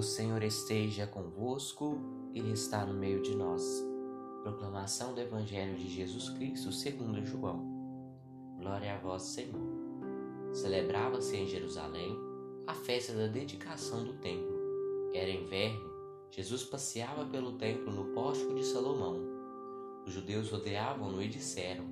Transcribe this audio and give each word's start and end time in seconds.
O 0.00 0.02
Senhor 0.02 0.42
esteja 0.42 1.06
convosco, 1.06 1.98
Ele 2.32 2.52
está 2.52 2.86
no 2.86 2.94
meio 2.94 3.20
de 3.20 3.36
nós. 3.36 3.62
Proclamação 4.42 5.12
do 5.12 5.20
Evangelho 5.20 5.76
de 5.76 5.90
Jesus 5.90 6.30
Cristo 6.30 6.72
segundo 6.72 7.22
João. 7.22 7.62
Glória 8.58 8.94
a 8.94 8.98
vós, 8.98 9.20
Senhor. 9.24 9.60
Celebrava-se 10.54 11.36
em 11.36 11.46
Jerusalém 11.46 12.18
a 12.66 12.72
festa 12.72 13.12
da 13.12 13.26
dedicação 13.26 14.02
do 14.02 14.14
templo. 14.14 14.58
Era 15.12 15.28
inverno, 15.28 15.92
Jesus 16.30 16.64
passeava 16.64 17.26
pelo 17.26 17.58
templo 17.58 17.92
no 17.92 18.14
pórtico 18.14 18.54
de 18.54 18.64
Salomão. 18.64 19.20
Os 20.06 20.14
judeus 20.14 20.48
rodeavam-no 20.50 21.22
e 21.22 21.28
disseram: 21.28 21.84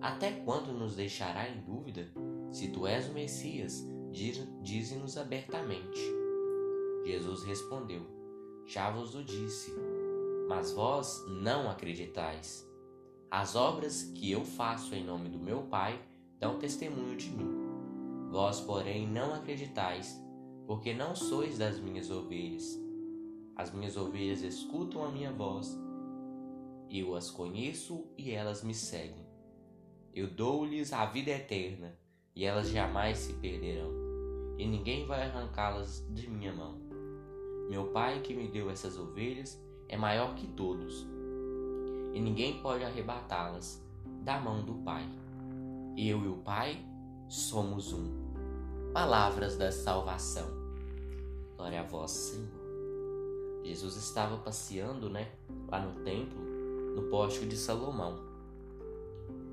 Até 0.00 0.32
quando 0.32 0.72
nos 0.72 0.96
deixará 0.96 1.48
em 1.48 1.60
dúvida? 1.60 2.10
Se 2.50 2.66
tu 2.72 2.84
és 2.84 3.08
o 3.08 3.12
Messias, 3.12 3.86
dize-nos 4.10 5.16
abertamente. 5.16 6.17
Jesus 7.08 7.42
respondeu: 7.42 8.02
Já 8.66 8.90
vos 8.90 9.14
o 9.14 9.24
disse, 9.24 9.72
mas 10.46 10.72
vós 10.72 11.24
não 11.26 11.70
acreditais. 11.70 12.68
As 13.30 13.56
obras 13.56 14.02
que 14.14 14.30
eu 14.30 14.44
faço 14.44 14.94
em 14.94 15.04
nome 15.04 15.30
do 15.30 15.38
meu 15.38 15.62
Pai 15.62 15.98
dão 16.38 16.58
testemunho 16.58 17.16
de 17.16 17.30
mim. 17.30 17.48
Vós, 18.30 18.60
porém, 18.60 19.08
não 19.08 19.32
acreditais, 19.32 20.22
porque 20.66 20.92
não 20.92 21.16
sois 21.16 21.56
das 21.56 21.80
minhas 21.80 22.10
ovelhas. 22.10 22.78
As 23.56 23.72
minhas 23.72 23.96
ovelhas 23.96 24.42
escutam 24.42 25.02
a 25.02 25.10
minha 25.10 25.32
voz, 25.32 25.74
eu 26.90 27.14
as 27.14 27.30
conheço 27.30 28.06
e 28.18 28.32
elas 28.32 28.62
me 28.62 28.74
seguem. 28.74 29.26
Eu 30.12 30.28
dou-lhes 30.28 30.92
a 30.92 31.06
vida 31.06 31.30
eterna, 31.30 31.98
e 32.36 32.44
elas 32.44 32.68
jamais 32.68 33.16
se 33.16 33.32
perderão, 33.32 33.90
e 34.58 34.66
ninguém 34.66 35.06
vai 35.06 35.22
arrancá-las 35.22 36.06
de 36.10 36.28
minha 36.28 36.52
mão. 36.52 36.87
Meu 37.68 37.88
pai 37.88 38.20
que 38.20 38.34
me 38.34 38.48
deu 38.48 38.70
essas 38.70 38.98
ovelhas 38.98 39.60
é 39.88 39.96
maior 39.96 40.34
que 40.34 40.46
todos, 40.46 41.06
e 42.14 42.20
ninguém 42.20 42.60
pode 42.62 42.82
arrebatá-las 42.82 43.82
da 44.22 44.40
mão 44.40 44.64
do 44.64 44.74
Pai. 44.74 45.06
Eu 45.96 46.24
e 46.24 46.28
o 46.28 46.36
Pai 46.36 46.84
somos 47.28 47.92
um. 47.92 48.10
Palavras 48.92 49.56
da 49.56 49.70
salvação. 49.70 50.48
Glória 51.56 51.80
a 51.80 51.84
vós, 51.84 52.10
Senhor. 52.10 52.48
Jesus 53.62 53.96
estava 53.96 54.38
passeando, 54.38 55.10
né, 55.10 55.30
lá 55.68 55.78
no 55.78 56.02
templo, 56.02 56.40
no 56.96 57.02
pórtico 57.10 57.46
de 57.46 57.56
Salomão. 57.56 58.18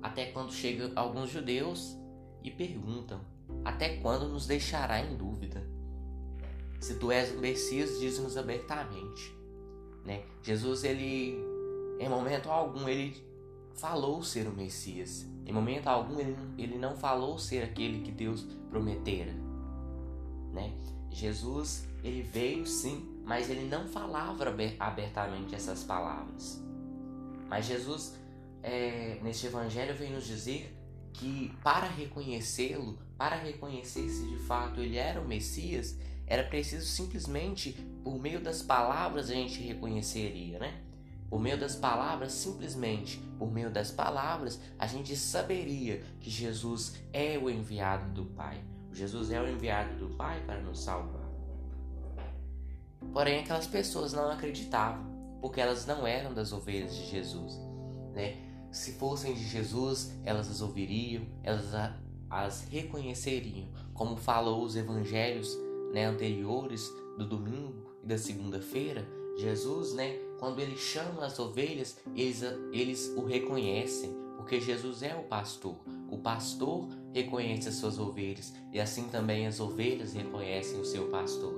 Até 0.00 0.26
quando 0.26 0.52
chegam 0.52 0.92
alguns 0.94 1.30
judeus 1.30 1.96
e 2.42 2.50
perguntam: 2.50 3.20
Até 3.64 3.96
quando 3.96 4.28
nos 4.28 4.46
deixará 4.46 5.00
em 5.00 5.16
dúvida? 5.16 5.75
Se 6.86 6.94
tu 6.94 7.10
és 7.10 7.32
o 7.32 7.40
Messias, 7.40 7.98
diz-nos 7.98 8.36
abertamente. 8.36 9.36
Né? 10.04 10.22
Jesus, 10.40 10.84
ele, 10.84 11.36
em 11.98 12.08
momento 12.08 12.48
algum, 12.48 12.88
ele 12.88 13.20
falou 13.74 14.22
ser 14.22 14.46
o 14.46 14.52
Messias. 14.52 15.26
Em 15.44 15.52
momento 15.52 15.88
algum, 15.88 16.20
ele, 16.20 16.36
ele 16.56 16.78
não 16.78 16.96
falou 16.96 17.40
ser 17.40 17.64
aquele 17.64 18.02
que 18.04 18.12
Deus 18.12 18.46
prometera. 18.70 19.32
Né? 20.52 20.72
Jesus, 21.10 21.88
ele 22.04 22.22
veio 22.22 22.64
sim, 22.64 23.20
mas 23.24 23.50
ele 23.50 23.68
não 23.68 23.88
falava 23.88 24.44
abertamente 24.78 25.56
essas 25.56 25.82
palavras. 25.82 26.62
Mas 27.48 27.66
Jesus, 27.66 28.16
é, 28.62 29.18
neste 29.24 29.48
evangelho, 29.48 29.92
vem 29.96 30.12
nos 30.12 30.24
dizer 30.24 30.72
que 31.14 31.52
para 31.64 31.88
reconhecê-lo, 31.88 32.96
para 33.18 33.34
reconhecer 33.34 34.08
se 34.08 34.24
de 34.24 34.38
fato 34.38 34.80
ele 34.80 34.96
era 34.96 35.20
o 35.20 35.26
Messias, 35.26 35.98
era 36.26 36.42
preciso 36.42 36.86
simplesmente, 36.86 37.72
por 38.02 38.18
meio 38.18 38.40
das 38.40 38.60
palavras, 38.60 39.30
a 39.30 39.34
gente 39.34 39.60
reconheceria, 39.62 40.58
né? 40.58 40.82
Por 41.30 41.40
meio 41.40 41.58
das 41.58 41.76
palavras, 41.76 42.32
simplesmente 42.32 43.18
por 43.38 43.50
meio 43.50 43.70
das 43.70 43.90
palavras, 43.90 44.60
a 44.78 44.86
gente 44.86 45.14
saberia 45.16 46.02
que 46.20 46.30
Jesus 46.30 46.94
é 47.12 47.38
o 47.38 47.50
enviado 47.50 48.12
do 48.12 48.24
Pai. 48.24 48.62
Jesus 48.92 49.30
é 49.30 49.40
o 49.40 49.48
enviado 49.48 49.94
do 49.96 50.14
Pai 50.16 50.42
para 50.46 50.60
nos 50.60 50.80
salvar. 50.80 51.26
Porém, 53.12 53.40
aquelas 53.40 53.66
pessoas 53.66 54.12
não 54.12 54.30
acreditavam, 54.30 55.04
porque 55.40 55.60
elas 55.60 55.86
não 55.86 56.06
eram 56.06 56.32
das 56.32 56.52
ovelhas 56.52 56.94
de 56.94 57.06
Jesus. 57.06 57.54
Né? 58.14 58.36
Se 58.70 58.92
fossem 58.92 59.34
de 59.34 59.46
Jesus, 59.46 60.12
elas 60.24 60.50
as 60.50 60.60
ouviriam, 60.60 61.24
elas 61.42 61.72
as 62.28 62.62
reconheceriam, 62.68 63.68
como 63.94 64.16
falou 64.16 64.64
os 64.64 64.76
evangelhos 64.76 65.56
né, 65.96 66.04
anteriores 66.04 66.94
do 67.16 67.26
domingo 67.26 67.90
e 68.04 68.06
da 68.06 68.18
segunda-feira, 68.18 69.08
Jesus, 69.38 69.94
né, 69.94 70.18
quando 70.38 70.60
ele 70.60 70.76
chama 70.76 71.24
as 71.24 71.38
ovelhas, 71.38 71.96
eles, 72.14 72.42
eles 72.70 73.14
o 73.16 73.24
reconhecem, 73.24 74.14
porque 74.36 74.60
Jesus 74.60 75.02
é 75.02 75.16
o 75.16 75.22
pastor. 75.22 75.74
O 76.10 76.18
pastor 76.18 76.86
reconhece 77.14 77.70
as 77.70 77.76
suas 77.76 77.98
ovelhas 77.98 78.52
e 78.74 78.78
assim 78.78 79.08
também 79.08 79.46
as 79.46 79.58
ovelhas 79.58 80.12
reconhecem 80.12 80.78
o 80.78 80.84
seu 80.84 81.08
pastor. 81.08 81.54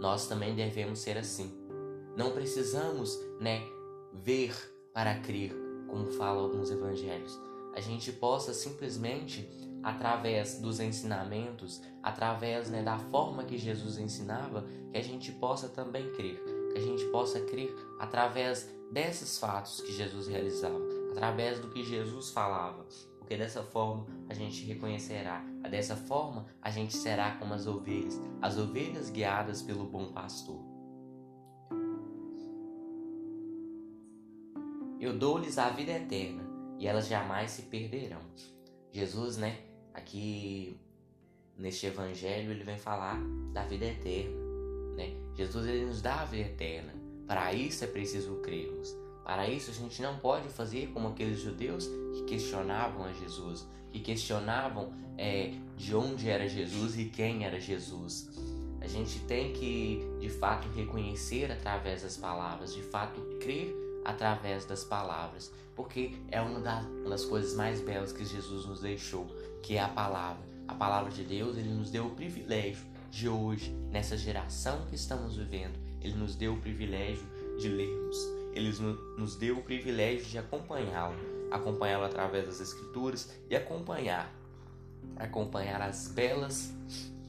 Nós 0.00 0.26
também 0.26 0.56
devemos 0.56 0.98
ser 0.98 1.16
assim. 1.16 1.52
Não 2.16 2.32
precisamos, 2.32 3.16
né, 3.40 3.62
ver 4.12 4.52
para 4.92 5.14
crer, 5.20 5.54
como 5.86 6.10
falam 6.10 6.42
alguns 6.42 6.72
evangelhos. 6.72 7.38
A 7.72 7.80
gente 7.80 8.10
possa 8.10 8.52
simplesmente 8.52 9.48
através 9.82 10.60
dos 10.60 10.80
ensinamentos, 10.80 11.82
através 12.02 12.70
né, 12.70 12.82
da 12.82 12.98
forma 12.98 13.44
que 13.44 13.56
Jesus 13.56 13.98
ensinava, 13.98 14.66
que 14.90 14.98
a 14.98 15.02
gente 15.02 15.32
possa 15.32 15.68
também 15.68 16.10
crer, 16.12 16.42
que 16.72 16.78
a 16.78 16.82
gente 16.82 17.04
possa 17.06 17.40
crer 17.40 17.74
através 17.98 18.70
desses 18.90 19.38
fatos 19.38 19.80
que 19.80 19.92
Jesus 19.92 20.26
realizava, 20.28 20.80
através 21.12 21.60
do 21.60 21.70
que 21.70 21.82
Jesus 21.82 22.30
falava, 22.30 22.86
porque 23.18 23.36
dessa 23.36 23.62
forma 23.62 24.06
a 24.28 24.34
gente 24.34 24.64
reconhecerá, 24.64 25.44
dessa 25.70 25.96
forma 25.96 26.46
a 26.60 26.70
gente 26.70 26.96
será 26.96 27.36
como 27.36 27.54
as 27.54 27.66
ovelhas, 27.66 28.20
as 28.42 28.58
ovelhas 28.58 29.10
guiadas 29.10 29.62
pelo 29.62 29.84
bom 29.84 30.12
pastor. 30.12 30.70
Eu 34.98 35.16
dou-lhes 35.16 35.56
a 35.56 35.70
vida 35.70 35.92
eterna 35.92 36.44
e 36.78 36.86
elas 36.86 37.08
jamais 37.08 37.52
se 37.52 37.62
perderão. 37.62 38.20
Jesus, 38.92 39.38
né, 39.38 39.69
aqui 39.94 40.76
neste 41.56 41.86
evangelho 41.86 42.50
ele 42.50 42.64
vem 42.64 42.78
falar 42.78 43.20
da 43.52 43.64
vida 43.64 43.84
eterna, 43.84 44.36
né? 44.96 45.14
Jesus 45.34 45.66
ele 45.66 45.84
nos 45.86 46.00
dá 46.00 46.20
a 46.20 46.24
vida 46.24 46.48
eterna. 46.48 46.94
Para 47.26 47.52
isso 47.52 47.84
é 47.84 47.86
preciso 47.86 48.36
crermos. 48.36 48.96
Para 49.24 49.48
isso 49.48 49.70
a 49.70 49.74
gente 49.74 50.02
não 50.02 50.18
pode 50.18 50.48
fazer 50.48 50.88
como 50.88 51.08
aqueles 51.08 51.40
judeus 51.40 51.88
que 52.14 52.24
questionavam 52.24 53.04
a 53.04 53.12
Jesus, 53.12 53.66
que 53.92 54.00
questionavam 54.00 54.92
é, 55.16 55.52
de 55.76 55.94
onde 55.94 56.28
era 56.28 56.48
Jesus 56.48 56.98
e 56.98 57.04
quem 57.04 57.44
era 57.44 57.60
Jesus. 57.60 58.28
A 58.80 58.88
gente 58.88 59.20
tem 59.20 59.52
que 59.52 60.02
de 60.18 60.30
fato 60.30 60.68
reconhecer 60.70 61.52
através 61.52 62.02
das 62.02 62.16
palavras, 62.16 62.74
de 62.74 62.82
fato 62.82 63.20
crer 63.38 63.89
através 64.04 64.64
das 64.64 64.84
palavras, 64.84 65.52
porque 65.76 66.14
é 66.30 66.40
uma 66.40 66.60
das 67.08 67.24
coisas 67.24 67.54
mais 67.54 67.80
belas 67.80 68.12
que 68.12 68.24
Jesus 68.24 68.66
nos 68.66 68.80
deixou, 68.80 69.26
que 69.62 69.76
é 69.76 69.82
a 69.82 69.88
palavra. 69.88 70.42
A 70.66 70.74
palavra 70.74 71.10
de 71.10 71.24
Deus, 71.24 71.56
ele 71.56 71.68
nos 71.70 71.90
deu 71.90 72.06
o 72.06 72.10
privilégio 72.10 72.84
de 73.10 73.28
hoje, 73.28 73.70
nessa 73.90 74.16
geração 74.16 74.86
que 74.86 74.94
estamos 74.94 75.36
vivendo, 75.36 75.78
ele 76.00 76.14
nos 76.14 76.36
deu 76.36 76.54
o 76.54 76.60
privilégio 76.60 77.26
de 77.58 77.68
lermos, 77.68 78.16
ele 78.54 78.72
nos 79.18 79.36
deu 79.36 79.58
o 79.58 79.62
privilégio 79.62 80.26
de 80.26 80.38
acompanhá-lo, 80.38 81.16
acompanhá-lo 81.50 82.04
através 82.04 82.46
das 82.46 82.60
escrituras 82.60 83.30
e 83.48 83.56
acompanhar, 83.56 84.32
acompanhar 85.16 85.82
as 85.82 86.08
belas 86.08 86.72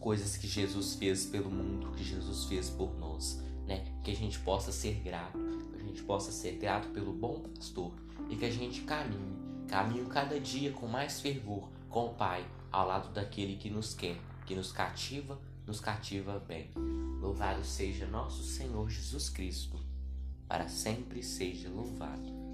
coisas 0.00 0.36
que 0.36 0.46
Jesus 0.46 0.94
fez 0.94 1.26
pelo 1.26 1.50
mundo, 1.50 1.92
que 1.92 2.04
Jesus 2.04 2.44
fez 2.44 2.68
por 2.70 2.96
nós, 2.98 3.40
né? 3.66 3.84
Que 4.02 4.10
a 4.10 4.16
gente 4.16 4.38
possa 4.40 4.72
ser 4.72 4.94
grato, 5.00 5.38
gente 5.88 6.02
possa 6.02 6.30
ser 6.30 6.52
grato 6.52 6.88
pelo 6.88 7.12
bom 7.12 7.40
pastor 7.54 7.92
e 8.28 8.36
que 8.36 8.44
a 8.44 8.50
gente 8.50 8.82
caminhe, 8.82 9.36
caminhe 9.66 10.04
cada 10.06 10.38
dia 10.38 10.72
com 10.72 10.86
mais 10.86 11.20
fervor 11.20 11.68
com 11.88 12.06
o 12.06 12.14
Pai, 12.14 12.46
ao 12.70 12.86
lado 12.86 13.12
daquele 13.12 13.56
que 13.56 13.70
nos 13.70 13.94
quer, 13.94 14.18
que 14.46 14.54
nos 14.54 14.70
cativa, 14.70 15.40
nos 15.66 15.80
cativa 15.80 16.38
bem. 16.38 16.70
Louvado 17.20 17.64
seja 17.64 18.06
nosso 18.06 18.42
Senhor 18.42 18.88
Jesus 18.88 19.28
Cristo, 19.28 19.80
para 20.46 20.68
sempre 20.68 21.22
seja 21.22 21.68
louvado. 21.68 22.47